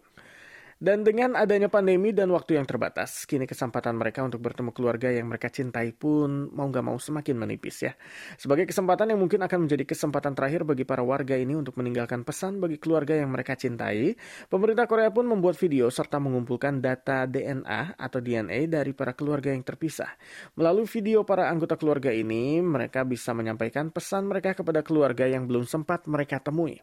Dan 0.79 1.03
dengan 1.03 1.35
adanya 1.35 1.67
pandemi 1.67 2.15
dan 2.15 2.31
waktu 2.31 2.55
yang 2.55 2.63
terbatas, 2.63 3.27
kini 3.27 3.43
kesempatan 3.43 3.99
mereka 3.99 4.23
untuk 4.23 4.39
bertemu 4.39 4.71
keluarga 4.71 5.11
yang 5.11 5.27
mereka 5.27 5.51
cintai 5.51 5.91
pun 5.91 6.47
mau 6.55 6.71
gak 6.71 6.87
mau 6.87 6.95
semakin 6.95 7.35
menipis 7.35 7.83
ya. 7.83 7.99
Sebagai 8.39 8.63
kesempatan 8.63 9.11
yang 9.11 9.19
mungkin 9.19 9.43
akan 9.43 9.67
menjadi 9.67 9.83
kesempatan 9.83 10.39
terakhir 10.39 10.63
bagi 10.63 10.87
para 10.87 11.03
warga 11.03 11.35
ini 11.35 11.51
untuk 11.59 11.75
meninggalkan 11.75 12.23
pesan 12.23 12.63
bagi 12.63 12.79
keluarga 12.79 13.11
yang 13.11 13.27
mereka 13.27 13.59
cintai, 13.59 14.15
pemerintah 14.47 14.87
Korea 14.87 15.11
pun 15.11 15.27
membuat 15.27 15.59
video 15.59 15.91
serta 15.91 16.15
mengumpulkan 16.15 16.79
data 16.79 17.27
DNA 17.27 17.99
atau 17.99 18.23
DNA 18.23 18.71
dari 18.71 18.95
para 18.95 19.11
keluarga 19.11 19.51
yang 19.51 19.67
terpisah. 19.67 20.15
Melalui 20.55 20.87
video 20.87 21.27
para 21.27 21.51
anggota 21.51 21.75
keluarga 21.75 22.15
ini, 22.15 22.63
mereka 22.63 23.03
bisa 23.03 23.35
menyampaikan 23.35 23.91
pesan 23.91 24.31
mereka 24.31 24.55
kepada 24.55 24.79
keluarga 24.79 25.27
yang 25.27 25.43
belum 25.43 25.67
sempat 25.67 26.07
mereka 26.07 26.39
temui. 26.39 26.79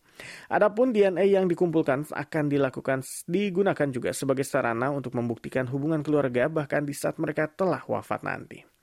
Adapun 0.53 0.93
DNA 0.93 1.33
yang 1.33 1.49
dikumpulkan 1.49 2.13
akan 2.13 2.45
dilakukan 2.53 3.01
digunakan 3.25 3.86
juga 3.95 4.15
sebagai 4.15 4.47
sarana 4.47 4.91
untuk 4.93 5.15
membuktikan 5.15 5.67
hubungan 5.71 6.03
keluarga 6.03 6.47
bahkan 6.47 6.83
di 6.83 6.95
saat 6.95 7.19
mereka 7.19 7.47
telah 7.51 7.83
wafat 7.87 8.23
nanti. 8.27 8.76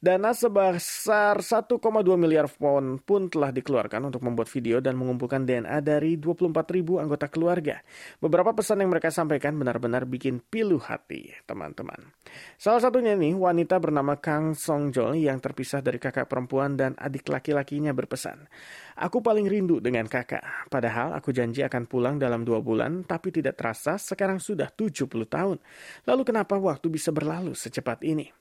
Dana 0.00 0.32
sebesar 0.32 1.44
1,2 1.44 1.76
miliar 2.16 2.48
won 2.56 2.96
pun 3.04 3.28
telah 3.28 3.52
dikeluarkan 3.52 4.08
untuk 4.08 4.24
membuat 4.24 4.48
video 4.48 4.80
dan 4.80 4.96
mengumpulkan 4.96 5.44
DNA 5.44 5.76
dari 5.84 6.16
24 6.16 6.56
ribu 6.72 6.96
anggota 6.96 7.28
keluarga. 7.28 7.84
Beberapa 8.16 8.56
pesan 8.56 8.80
yang 8.80 8.88
mereka 8.88 9.12
sampaikan 9.12 9.60
benar-benar 9.60 10.08
bikin 10.08 10.40
pilu 10.40 10.80
hati, 10.80 11.36
teman-teman. 11.44 12.16
Salah 12.56 12.80
satunya 12.80 13.12
nih, 13.12 13.36
wanita 13.36 13.76
bernama 13.76 14.16
Kang 14.16 14.56
Song 14.56 14.88
Jol 14.88 15.20
yang 15.20 15.36
terpisah 15.36 15.84
dari 15.84 16.00
kakak 16.00 16.32
perempuan 16.32 16.80
dan 16.80 16.96
adik 16.96 17.28
laki-lakinya 17.28 17.92
berpesan. 17.92 18.48
Aku 18.96 19.20
paling 19.20 19.52
rindu 19.52 19.84
dengan 19.84 20.08
kakak, 20.08 20.72
padahal 20.72 21.12
aku 21.12 21.28
janji 21.28 21.60
akan 21.60 21.84
pulang 21.84 22.16
dalam 22.16 22.40
dua 22.40 22.64
bulan, 22.64 23.04
tapi 23.04 23.28
tidak 23.36 23.60
terasa 23.60 24.00
sekarang 24.00 24.40
sudah 24.40 24.72
70 24.72 25.28
tahun. 25.28 25.60
Lalu 26.08 26.22
kenapa 26.24 26.56
waktu 26.56 26.88
bisa 26.88 27.12
berlalu 27.12 27.52
secepat 27.52 28.00
ini? 28.00 28.40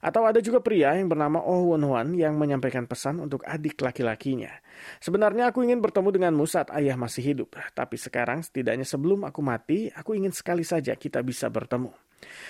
Atau 0.00 0.24
ada 0.24 0.40
juga 0.40 0.62
pria 0.64 0.96
yang 0.96 1.10
bernama 1.10 1.42
Oh 1.42 1.74
Won 1.74 1.84
Hwan 1.84 2.14
yang 2.16 2.38
menyampaikan 2.40 2.88
pesan 2.88 3.20
untuk 3.20 3.44
adik 3.44 3.78
laki-lakinya. 3.78 4.50
Sebenarnya 5.02 5.50
aku 5.50 5.62
ingin 5.66 5.82
bertemu 5.82 6.08
denganmu 6.14 6.44
saat 6.48 6.72
ayah 6.74 6.96
masih 6.96 7.34
hidup, 7.34 7.58
tapi 7.76 7.98
sekarang 7.98 8.40
setidaknya 8.40 8.86
sebelum 8.86 9.26
aku 9.26 9.42
mati, 9.44 9.90
aku 9.90 10.14
ingin 10.14 10.30
sekali 10.30 10.62
saja 10.62 10.94
kita 10.94 11.20
bisa 11.20 11.50
bertemu. 11.50 12.07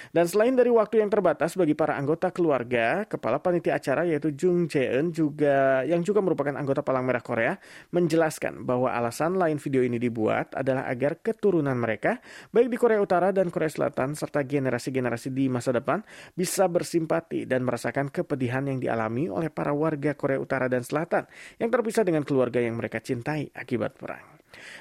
Dan 0.08 0.25
selain 0.25 0.56
dari 0.56 0.72
waktu 0.72 1.04
yang 1.04 1.12
terbatas 1.12 1.52
bagi 1.54 1.76
para 1.76 1.96
anggota 2.00 2.32
keluarga, 2.32 3.04
kepala 3.04 3.38
panitia 3.38 3.76
acara 3.76 4.08
yaitu 4.08 4.32
Jung 4.32 4.66
Jae-eun 4.66 5.12
juga 5.12 5.84
yang 5.84 6.00
juga 6.00 6.25
merupakan 6.25 6.54
anggota 6.56 6.80
Palang 6.80 7.04
Merah 7.04 7.20
Korea 7.20 7.52
menjelaskan 7.92 8.64
bahwa 8.64 8.88
alasan 8.88 9.37
lain 9.37 9.60
video 9.60 9.84
ini 9.84 10.00
dibuat 10.00 10.56
adalah 10.56 10.88
agar 10.88 11.20
keturunan 11.20 11.76
mereka 11.76 12.20
baik 12.52 12.72
di 12.72 12.76
Korea 12.80 13.00
Utara 13.02 13.30
dan 13.30 13.52
Korea 13.52 13.68
Selatan 13.68 14.16
serta 14.16 14.40
generasi-generasi 14.40 15.28
di 15.28 15.52
masa 15.52 15.76
depan 15.76 16.00
bisa 16.32 16.64
bersimpati 16.66 17.44
dan 17.44 17.68
merasakan 17.68 18.08
kepedihan 18.08 18.64
yang 18.64 18.80
dialami 18.80 19.28
oleh 19.28 19.52
para 19.52 19.76
warga 19.76 20.16
Korea 20.16 20.40
Utara 20.40 20.66
dan 20.72 20.80
Selatan 20.80 21.28
yang 21.60 21.68
terpisah 21.68 22.04
dengan 22.06 22.25
keluarga 22.25 22.58
yang 22.62 22.80
mereka 22.80 23.04
cintai 23.04 23.52
akibat 23.52 23.98
perang. 24.00 24.38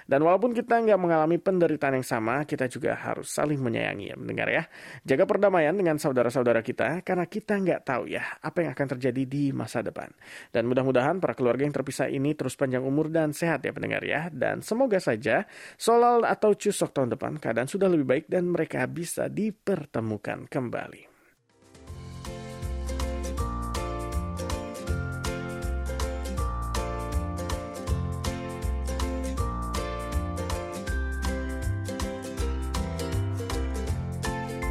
Dan 0.08 0.24
walaupun 0.24 0.56
kita 0.56 0.80
nggak 0.80 1.00
mengalami 1.00 1.38
penderitaan 1.38 2.00
yang 2.00 2.08
sama, 2.08 2.48
kita 2.48 2.72
juga 2.72 2.96
harus 2.96 3.28
saling 3.30 3.60
menyayangi 3.60 4.14
ya 4.14 4.16
mendengar 4.16 4.48
ya. 4.48 4.64
Jaga 5.04 5.28
perdamaian 5.28 5.76
dengan 5.76 6.00
saudara-saudara 6.00 6.64
kita, 6.64 7.04
karena 7.04 7.26
kita 7.28 7.60
nggak 7.60 7.82
tahu 7.84 8.08
ya 8.08 8.24
apa 8.40 8.64
yang 8.64 8.72
akan 8.72 8.88
terjadi 8.98 9.24
di 9.28 9.44
masa 9.52 9.84
depan. 9.84 10.08
Dan 10.54 10.70
mudah-mudahan 10.72 11.20
para 11.20 11.36
keluarga 11.36 11.68
yang 11.68 11.76
terpisah 11.76 12.08
ini 12.08 12.38
terus 12.38 12.56
panjang 12.56 12.86
umur 12.86 13.12
dan 13.12 13.36
sehat 13.36 13.66
ya 13.68 13.76
pendengar 13.76 14.04
ya. 14.06 14.32
Dan 14.32 14.64
semoga 14.64 15.02
saja 15.02 15.44
Solal 15.76 16.24
atau 16.24 16.56
Cusok 16.56 16.96
tahun 16.96 17.18
depan 17.18 17.42
keadaan 17.42 17.68
sudah 17.68 17.92
lebih 17.92 18.08
baik 18.08 18.26
dan 18.32 18.48
mereka 18.48 18.88
bisa 18.88 19.28
dipertemukan 19.28 20.48
kembali. 20.48 21.17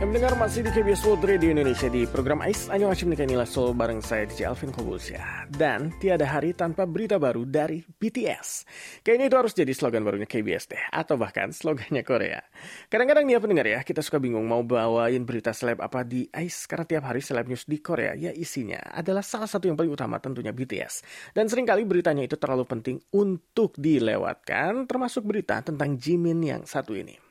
Mendengar 0.06 0.38
masih 0.38 0.62
di 0.62 0.70
KBS 0.70 1.02
World 1.02 1.26
Radio 1.26 1.50
Indonesia 1.50 1.90
di 1.90 2.06
program 2.06 2.38
AIS 2.38 2.70
Anyo 2.70 2.94
Hashim 2.94 3.10
Nikanilah 3.10 3.42
Soul 3.42 3.75
bareng 3.75 3.98
saya 3.98 4.22
DJ 4.22 4.46
Alvin 4.46 4.70
Kobulsya. 4.70 5.50
Dan 5.50 5.90
tiada 5.98 6.22
hari 6.30 6.54
tanpa 6.54 6.86
berita 6.86 7.18
baru 7.18 7.42
dari 7.42 7.82
BTS. 7.82 8.70
Kayaknya 9.02 9.26
itu 9.26 9.36
harus 9.42 9.50
jadi 9.58 9.72
slogan 9.75 10.06
barunya 10.06 10.30
KBS 10.30 10.70
deh. 10.70 10.78
Atau 10.94 11.18
bahkan 11.18 11.50
slogannya 11.50 12.06
Korea. 12.06 12.38
Kadang-kadang 12.86 13.26
nih 13.26 13.34
ya 13.34 13.40
pendengar 13.42 13.66
ya, 13.66 13.80
kita 13.82 13.98
suka 13.98 14.22
bingung 14.22 14.46
mau 14.46 14.62
bawain 14.62 15.26
berita 15.26 15.50
seleb 15.50 15.82
apa 15.82 16.06
di 16.06 16.30
AIS. 16.30 16.70
Karena 16.70 16.86
tiap 16.86 17.02
hari 17.10 17.18
seleb 17.18 17.50
news 17.50 17.66
di 17.66 17.82
Korea 17.82 18.14
ya 18.14 18.30
isinya 18.30 18.78
adalah 18.94 19.26
salah 19.26 19.50
satu 19.50 19.66
yang 19.66 19.75
paling 19.75 19.90
utama 19.90 20.22
tentunya 20.22 20.54
BTS. 20.54 21.02
Dan 21.34 21.50
sering 21.50 21.66
kali 21.66 21.82
beritanya 21.82 22.22
itu 22.22 22.38
terlalu 22.38 22.62
penting 22.62 23.02
untuk 23.10 23.75
dilewatkan. 23.75 24.86
Termasuk 24.86 25.26
berita 25.26 25.66
tentang 25.66 25.98
Jimin 25.98 26.38
yang 26.46 26.62
satu 26.62 26.94
ini. 26.94 27.25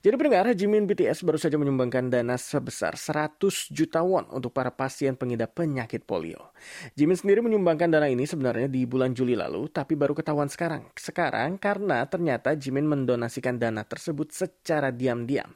Jadi 0.00 0.14
pendengar, 0.16 0.48
Jimin 0.56 0.88
BTS 0.88 1.22
baru 1.22 1.36
saja 1.36 1.60
menyumbangkan 1.60 2.08
dana 2.08 2.40
sebesar 2.40 2.96
100 2.96 3.68
juta 3.68 4.00
won 4.00 4.24
untuk 4.32 4.56
para 4.56 4.72
pasien 4.72 5.12
pengidap 5.18 5.52
penyakit 5.52 6.08
polio. 6.08 6.56
Jimin 6.96 7.18
sendiri 7.18 7.44
menyumbangkan 7.44 7.92
dana 7.92 8.08
ini 8.08 8.24
sebenarnya 8.24 8.72
di 8.72 8.88
bulan 8.88 9.12
Juli 9.12 9.36
lalu, 9.36 9.68
tapi 9.68 9.92
baru 9.92 10.16
ketahuan 10.16 10.48
sekarang. 10.48 10.88
Sekarang 10.96 11.60
karena 11.60 12.08
ternyata 12.08 12.56
Jimin 12.56 12.88
mendonasikan 12.88 13.60
dana 13.60 13.84
tersebut 13.84 14.32
secara 14.32 14.88
diam-diam. 14.88 15.52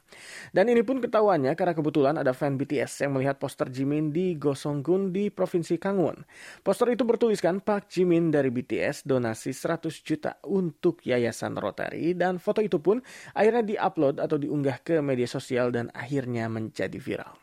Dan 0.53 0.69
ini 0.69 0.85
pun 0.85 1.01
ketahuannya 1.01 1.57
karena 1.57 1.73
kebetulan 1.73 2.15
ada 2.21 2.37
fan 2.37 2.61
BTS 2.61 3.01
yang 3.09 3.17
melihat 3.17 3.41
poster 3.41 3.73
Jimin 3.73 4.13
di 4.13 4.37
Gosonggun 4.37 5.09
di 5.09 5.33
Provinsi 5.33 5.81
Gangwon. 5.81 6.21
Poster 6.61 6.93
itu 6.93 7.01
bertuliskan 7.01 7.65
Pak 7.65 7.89
Jimin 7.89 8.29
dari 8.29 8.53
BTS 8.53 9.09
donasi 9.09 9.49
100 9.49 9.89
juta 10.05 10.37
untuk 10.45 11.01
Yayasan 11.01 11.57
Rotary 11.57 12.13
dan 12.13 12.37
foto 12.37 12.61
itu 12.61 12.77
pun 12.77 13.01
akhirnya 13.33 13.65
diupload 13.65 14.04
diupload 14.05 14.21
atau 14.21 14.37
diunggah 14.37 14.77
ke 14.85 15.01
media 15.01 15.25
sosial 15.25 15.73
dan 15.73 15.89
akhirnya 15.93 16.45
menjadi 16.45 16.97
viral. 17.01 17.33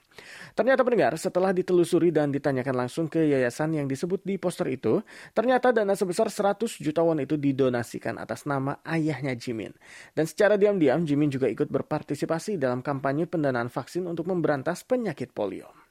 Ternyata 0.52 0.84
pendengar, 0.84 1.16
setelah 1.16 1.56
ditelusuri 1.56 2.12
dan 2.12 2.28
ditanyakan 2.28 2.84
langsung 2.84 3.08
ke 3.08 3.24
yayasan 3.24 3.72
yang 3.72 3.88
disebut 3.88 4.20
di 4.20 4.36
poster 4.36 4.68
itu, 4.68 5.00
ternyata 5.32 5.72
dana 5.72 5.96
sebesar 5.96 6.28
100 6.28 6.76
juta 6.84 7.00
won 7.00 7.24
itu 7.24 7.40
didonasikan 7.40 8.20
atas 8.20 8.44
nama 8.44 8.76
ayahnya 8.84 9.32
Jimin. 9.32 9.72
Dan 10.12 10.28
secara 10.28 10.60
diam-diam, 10.60 11.08
Jimin 11.08 11.32
juga 11.32 11.48
ikut 11.48 11.72
berpartisipasi 11.72 12.60
dalam 12.60 12.84
kampanye 12.84 13.24
pendanaan 13.24 13.72
vaksin 13.72 14.04
untuk 14.04 14.28
memberantas 14.28 14.84
penyakit 14.84 15.32
polio. 15.32 15.81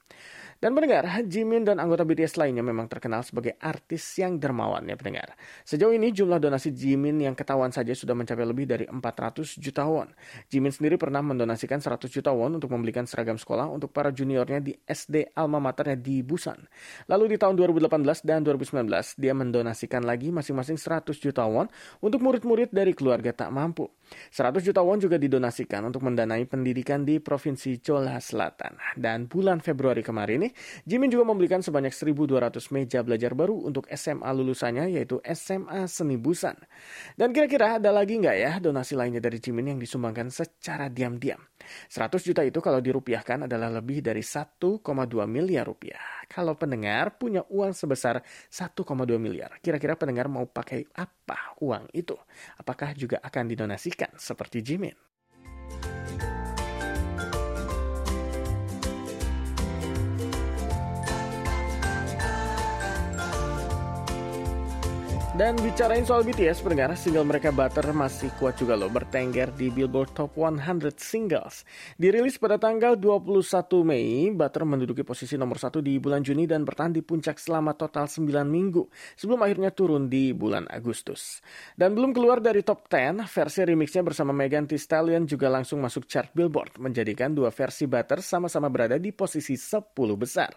Dan 0.62 0.78
pendengar, 0.78 1.02
Jimin 1.26 1.66
dan 1.66 1.82
anggota 1.82 2.06
BTS 2.06 2.38
lainnya 2.38 2.62
memang 2.62 2.86
terkenal 2.86 3.26
sebagai 3.26 3.58
artis 3.58 4.14
yang 4.22 4.38
dermawan 4.38 4.86
ya 4.86 4.94
pendengar. 4.94 5.34
Sejauh 5.66 5.90
ini 5.90 6.14
jumlah 6.14 6.38
donasi 6.38 6.70
Jimin 6.70 7.18
yang 7.18 7.34
ketahuan 7.34 7.74
saja 7.74 7.90
sudah 7.98 8.14
mencapai 8.14 8.46
lebih 8.46 8.70
dari 8.70 8.86
400 8.86 9.58
juta 9.58 9.82
won. 9.90 10.06
Jimin 10.46 10.70
sendiri 10.70 10.94
pernah 11.02 11.18
mendonasikan 11.18 11.82
100 11.82 12.06
juta 12.06 12.30
won 12.30 12.62
untuk 12.62 12.70
membelikan 12.70 13.10
seragam 13.10 13.34
sekolah 13.34 13.74
untuk 13.74 13.90
para 13.90 14.14
juniornya 14.14 14.62
di 14.62 14.70
SD 14.86 15.34
alma 15.34 15.58
maternya 15.58 15.98
di 15.98 16.22
Busan. 16.22 16.62
Lalu 17.10 17.34
di 17.34 17.36
tahun 17.42 17.58
2018 17.58 18.22
dan 18.22 18.46
2019 18.46 19.18
dia 19.18 19.34
mendonasikan 19.34 20.06
lagi 20.06 20.30
masing-masing 20.30 20.78
100 20.78 21.10
juta 21.18 21.42
won 21.42 21.66
untuk 21.98 22.22
murid-murid 22.22 22.70
dari 22.70 22.94
keluarga 22.94 23.34
tak 23.34 23.50
mampu. 23.50 23.90
100 24.30 24.62
juta 24.62 24.78
won 24.78 25.02
juga 25.02 25.18
didonasikan 25.18 25.82
untuk 25.90 26.06
mendanai 26.06 26.46
pendidikan 26.46 27.02
di 27.02 27.18
Provinsi 27.18 27.82
Chola 27.82 28.22
Selatan. 28.22 28.78
Dan 28.94 29.26
bulan 29.26 29.58
Februari 29.58 30.04
kemarin 30.04 30.46
nih, 30.46 30.51
Jimin 30.88 31.10
juga 31.12 31.24
membelikan 31.28 31.60
sebanyak 31.60 31.92
1.200 31.92 32.74
meja 32.74 33.00
belajar 33.02 33.32
baru 33.32 33.68
untuk 33.68 33.88
SMA 33.92 34.30
lulusannya 34.32 34.92
yaitu 34.92 35.18
SMA 35.24 35.86
Seni 35.90 36.16
Busan. 36.16 36.56
Dan 37.16 37.30
kira-kira 37.30 37.78
ada 37.82 37.90
lagi 37.90 38.18
nggak 38.18 38.36
ya 38.36 38.52
donasi 38.58 38.96
lainnya 38.96 39.20
dari 39.20 39.38
Jimin 39.38 39.76
yang 39.76 39.80
disumbangkan 39.80 40.32
secara 40.32 40.88
diam-diam? 40.88 41.40
100 41.88 42.26
juta 42.26 42.42
itu 42.42 42.58
kalau 42.58 42.82
dirupiahkan 42.82 43.46
adalah 43.46 43.70
lebih 43.70 44.02
dari 44.02 44.24
1,2 44.24 44.82
miliar 45.30 45.64
rupiah. 45.68 46.26
Kalau 46.26 46.58
pendengar 46.58 47.20
punya 47.20 47.44
uang 47.46 47.76
sebesar 47.76 48.24
1,2 48.50 48.82
miliar, 49.20 49.58
kira-kira 49.62 49.94
pendengar 49.94 50.26
mau 50.26 50.48
pakai 50.48 50.88
apa 50.96 51.54
uang 51.62 51.92
itu? 51.94 52.16
Apakah 52.58 52.96
juga 52.98 53.22
akan 53.22 53.44
didonasikan 53.46 54.16
seperti 54.18 54.64
Jimin? 54.64 55.11
Dan 65.32 65.56
bicarain 65.64 66.04
soal 66.04 66.28
BTS, 66.28 66.60
pendengar, 66.60 66.92
single 66.92 67.24
mereka 67.24 67.48
Butter 67.48 67.88
masih 67.96 68.28
kuat 68.36 68.52
juga 68.60 68.76
loh 68.76 68.92
bertengger 68.92 69.48
di 69.56 69.72
Billboard 69.72 70.12
Top 70.12 70.36
100 70.36 70.92
Singles. 71.00 71.64
Dirilis 71.96 72.36
pada 72.36 72.60
tanggal 72.60 73.00
21 73.00 73.40
Mei, 73.80 74.28
Butter 74.28 74.68
menduduki 74.68 75.00
posisi 75.00 75.40
nomor 75.40 75.56
satu 75.56 75.80
di 75.80 75.96
bulan 75.96 76.20
Juni 76.20 76.44
dan 76.44 76.68
bertahan 76.68 76.92
di 76.92 77.00
puncak 77.00 77.40
selama 77.40 77.72
total 77.72 78.12
9 78.12 78.28
minggu, 78.44 78.84
sebelum 79.16 79.40
akhirnya 79.40 79.72
turun 79.72 80.12
di 80.12 80.36
bulan 80.36 80.68
Agustus. 80.68 81.40
Dan 81.80 81.96
belum 81.96 82.12
keluar 82.12 82.44
dari 82.44 82.60
top 82.60 82.92
10, 82.92 83.24
versi 83.24 83.64
remixnya 83.64 84.04
bersama 84.04 84.36
Megan 84.36 84.68
Thee 84.68 84.76
Stallion 84.76 85.24
juga 85.24 85.48
langsung 85.48 85.80
masuk 85.80 86.04
chart 86.12 86.28
Billboard, 86.36 86.76
menjadikan 86.76 87.32
dua 87.32 87.48
versi 87.48 87.88
Butter 87.88 88.20
sama-sama 88.20 88.68
berada 88.68 89.00
di 89.00 89.16
posisi 89.16 89.56
10 89.56 89.96
besar. 90.12 90.52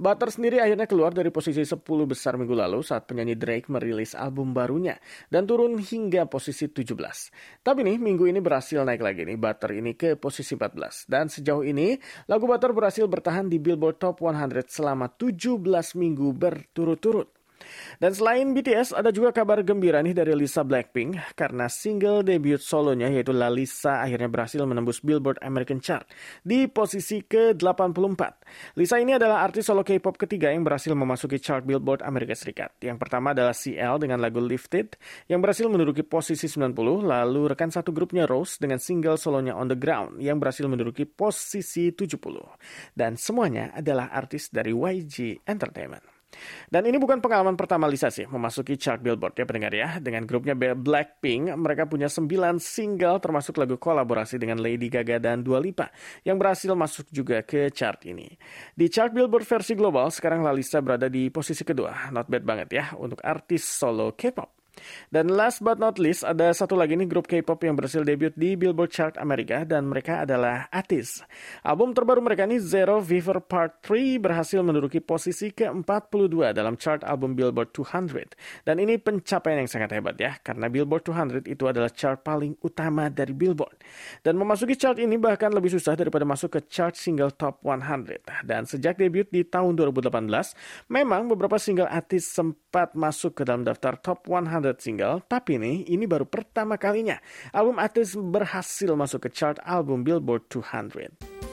Butter 0.00 0.32
sendiri 0.32 0.64
akhirnya 0.64 0.88
keluar 0.88 1.12
dari 1.12 1.28
posisi 1.28 1.60
10 1.60 1.76
besar 2.08 2.40
minggu 2.40 2.56
lalu 2.56 2.80
saat 2.80 3.04
penyanyi 3.04 3.36
Drake 3.36 3.68
merilis 3.68 4.13
album 4.16 4.56
barunya 4.56 4.96
dan 5.28 5.44
turun 5.44 5.76
hingga 5.76 6.24
posisi 6.30 6.70
17. 6.70 6.94
Tapi 7.60 7.80
nih 7.84 8.00
minggu 8.00 8.24
ini 8.30 8.40
berhasil 8.40 8.80
naik 8.80 9.02
lagi 9.04 9.28
nih 9.28 9.36
Butter 9.36 9.70
ini 9.76 9.92
ke 9.98 10.16
posisi 10.16 10.56
14 10.56 11.10
dan 11.10 11.28
sejauh 11.28 11.66
ini 11.66 11.98
lagu 12.30 12.48
Butter 12.48 12.72
berhasil 12.72 13.04
bertahan 13.04 13.52
di 13.52 13.60
Billboard 13.60 14.00
Top 14.00 14.24
100 14.24 14.64
selama 14.70 15.12
17 15.12 15.60
minggu 15.98 16.32
berturut-turut. 16.32 17.43
Dan 17.98 18.12
selain 18.12 18.50
BTS, 18.52 18.94
ada 18.94 19.14
juga 19.14 19.30
kabar 19.30 19.62
gembira 19.62 20.02
nih 20.02 20.14
dari 20.14 20.34
Lisa 20.34 20.66
Blackpink 20.66 21.36
karena 21.38 21.70
single 21.70 22.26
debut 22.26 22.58
solonya 22.58 23.10
yaitu 23.10 23.30
La 23.30 23.48
Lisa 23.48 24.02
akhirnya 24.02 24.26
berhasil 24.28 24.60
menembus 24.66 25.00
Billboard 25.00 25.38
American 25.40 25.78
Chart 25.78 26.04
di 26.42 26.66
posisi 26.66 27.22
ke-84. 27.22 28.22
Lisa 28.78 28.96
ini 28.98 29.14
adalah 29.16 29.46
artis 29.46 29.66
solo 29.66 29.86
K-pop 29.86 30.18
ketiga 30.18 30.50
yang 30.50 30.62
berhasil 30.62 30.92
memasuki 30.94 31.38
chart 31.38 31.64
Billboard 31.64 32.04
Amerika 32.04 32.34
Serikat. 32.36 32.74
Yang 32.80 32.98
pertama 33.00 33.32
adalah 33.32 33.52
CL 33.52 33.98
dengan 33.98 34.18
lagu 34.22 34.38
Lifted 34.38 34.96
yang 35.26 35.42
berhasil 35.42 35.66
menduduki 35.66 36.04
posisi 36.04 36.46
90, 36.46 36.76
lalu 37.04 37.42
rekan 37.50 37.72
satu 37.72 37.90
grupnya 37.90 38.28
Rose 38.28 38.60
dengan 38.60 38.78
single 38.78 39.18
solonya 39.18 39.56
On 39.56 39.66
The 39.66 39.78
Ground 39.78 40.22
yang 40.22 40.38
berhasil 40.38 40.64
menduduki 40.68 41.08
posisi 41.08 41.90
70. 41.90 42.14
Dan 42.94 43.16
semuanya 43.18 43.74
adalah 43.74 44.12
artis 44.12 44.52
dari 44.52 44.70
YG 44.70 45.42
Entertainment. 45.48 46.13
Dan 46.68 46.88
ini 46.88 46.98
bukan 46.98 47.22
pengalaman 47.22 47.54
pertama 47.54 47.86
Lisa 47.86 48.08
sih 48.10 48.26
memasuki 48.26 48.74
chart 48.74 48.98
Billboard 49.04 49.36
ya 49.36 49.44
pendengar 49.46 49.72
ya. 49.72 49.88
Dengan 50.02 50.26
grupnya 50.26 50.56
Blackpink, 50.56 51.52
mereka 51.54 51.86
punya 51.86 52.10
9 52.10 52.58
single 52.58 53.20
termasuk 53.20 53.60
lagu 53.60 53.76
kolaborasi 53.78 54.40
dengan 54.40 54.58
Lady 54.58 54.88
Gaga 54.88 55.20
dan 55.20 55.44
Dua 55.44 55.60
Lipa 55.60 55.92
yang 56.24 56.40
berhasil 56.40 56.72
masuk 56.72 57.12
juga 57.12 57.44
ke 57.44 57.70
chart 57.70 58.02
ini. 58.08 58.32
Di 58.74 58.90
chart 58.90 59.12
Billboard 59.14 59.46
versi 59.46 59.76
global, 59.76 60.08
sekarang 60.10 60.42
Lalisa 60.42 60.80
berada 60.80 61.06
di 61.06 61.28
posisi 61.28 61.62
kedua. 61.62 62.10
Not 62.10 62.26
bad 62.26 62.42
banget 62.42 62.68
ya 62.72 62.84
untuk 62.96 63.20
artis 63.22 63.62
solo 63.66 64.16
K-pop. 64.16 64.63
Dan 65.10 65.30
last 65.30 65.62
but 65.62 65.78
not 65.78 65.96
least, 66.00 66.26
ada 66.26 66.50
satu 66.50 66.74
lagi 66.74 66.98
nih 66.98 67.06
grup 67.06 67.26
K-pop 67.30 67.60
yang 67.62 67.76
berhasil 67.76 68.02
debut 68.02 68.32
di 68.34 68.58
Billboard 68.58 68.90
Chart 68.90 69.14
Amerika 69.20 69.62
dan 69.62 69.86
mereka 69.86 70.24
adalah 70.24 70.66
Atis. 70.72 71.20
Album 71.62 71.92
terbaru 71.92 72.24
mereka 72.24 72.48
ini 72.48 72.58
Zero 72.58 72.98
Fever 72.98 73.44
Part 73.44 73.84
3 73.86 74.18
berhasil 74.18 74.60
menduduki 74.64 74.98
posisi 75.04 75.52
ke-42 75.52 76.56
dalam 76.56 76.74
chart 76.80 77.04
album 77.04 77.36
Billboard 77.36 77.70
200. 77.76 78.64
Dan 78.64 78.80
ini 78.80 78.96
pencapaian 78.96 79.60
yang 79.60 79.70
sangat 79.70 79.92
hebat 79.94 80.16
ya, 80.16 80.40
karena 80.40 80.72
Billboard 80.72 81.04
200 81.04 81.44
itu 81.50 81.68
adalah 81.68 81.92
chart 81.92 82.24
paling 82.24 82.56
utama 82.64 83.12
dari 83.12 83.36
Billboard. 83.36 83.76
Dan 84.24 84.40
memasuki 84.40 84.74
chart 84.74 84.96
ini 84.96 85.20
bahkan 85.20 85.52
lebih 85.52 85.68
susah 85.76 85.92
daripada 85.92 86.24
masuk 86.24 86.56
ke 86.56 86.60
chart 86.66 86.96
single 86.96 87.36
top 87.36 87.60
100. 87.60 88.24
Dan 88.48 88.64
sejak 88.64 88.96
debut 88.96 89.28
di 89.28 89.44
tahun 89.44 89.76
2018, 89.76 90.24
memang 90.88 91.28
beberapa 91.28 91.60
single 91.60 91.90
Atis 91.92 92.24
sempat 92.24 92.96
masuk 92.96 93.36
ke 93.36 93.42
dalam 93.44 93.62
daftar 93.62 94.00
top 94.00 94.24
100 94.24 94.63
single, 94.80 95.20
tapi 95.28 95.60
nih 95.60 95.84
ini 95.92 96.08
baru 96.08 96.24
pertama 96.24 96.80
kalinya 96.80 97.20
album 97.52 97.76
artis 97.76 98.16
berhasil 98.16 98.96
masuk 98.96 99.28
ke 99.28 99.36
chart 99.36 99.60
album 99.68 100.00
Billboard 100.00 100.48
200. 100.48 101.43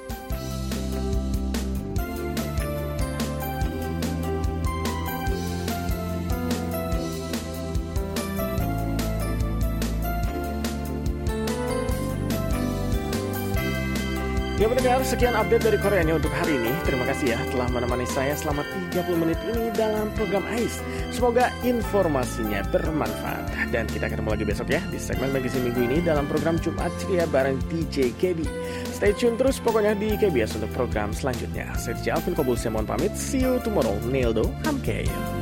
Pendengar, 14.81 15.05
sekian 15.05 15.37
update 15.37 15.61
dari 15.61 15.77
Koreanya 15.77 16.17
untuk 16.17 16.33
hari 16.33 16.57
ini. 16.57 16.73
Terima 16.81 17.05
kasih 17.05 17.37
ya 17.37 17.39
telah 17.53 17.69
menemani 17.69 18.01
saya 18.09 18.33
selama 18.33 18.65
30 18.89 19.13
menit 19.13 19.37
ini 19.53 19.69
dalam 19.77 20.09
program 20.17 20.41
AIS. 20.49 20.81
Semoga 21.13 21.53
informasinya 21.61 22.65
bermanfaat. 22.73 23.69
Dan 23.69 23.85
kita 23.85 24.09
ketemu 24.09 24.33
lagi 24.33 24.41
besok 24.41 24.73
ya 24.73 24.81
di 24.89 24.97
segmen 24.97 25.29
magazine 25.29 25.69
minggu 25.69 25.81
ini 25.85 25.97
dalam 26.01 26.25
program 26.25 26.57
Jumat 26.57 26.89
Ceria 26.97 27.29
bareng 27.29 27.61
DJ 27.69 28.09
KB. 28.17 28.41
Stay 28.89 29.13
tune 29.13 29.37
terus 29.37 29.61
pokoknya 29.61 29.93
di 29.93 30.17
KBS 30.17 30.57
untuk 30.57 30.73
program 30.73 31.13
selanjutnya. 31.13 31.77
Saya 31.77 32.01
DJ 32.01 32.17
Alvin 32.17 32.33
Kobul, 32.33 32.57
saya 32.57 32.73
mohon 32.73 32.89
pamit. 32.89 33.13
See 33.13 33.45
you 33.45 33.61
tomorrow. 33.61 33.93
Nildo, 34.09 34.49
Hamkeyo. 34.65 35.40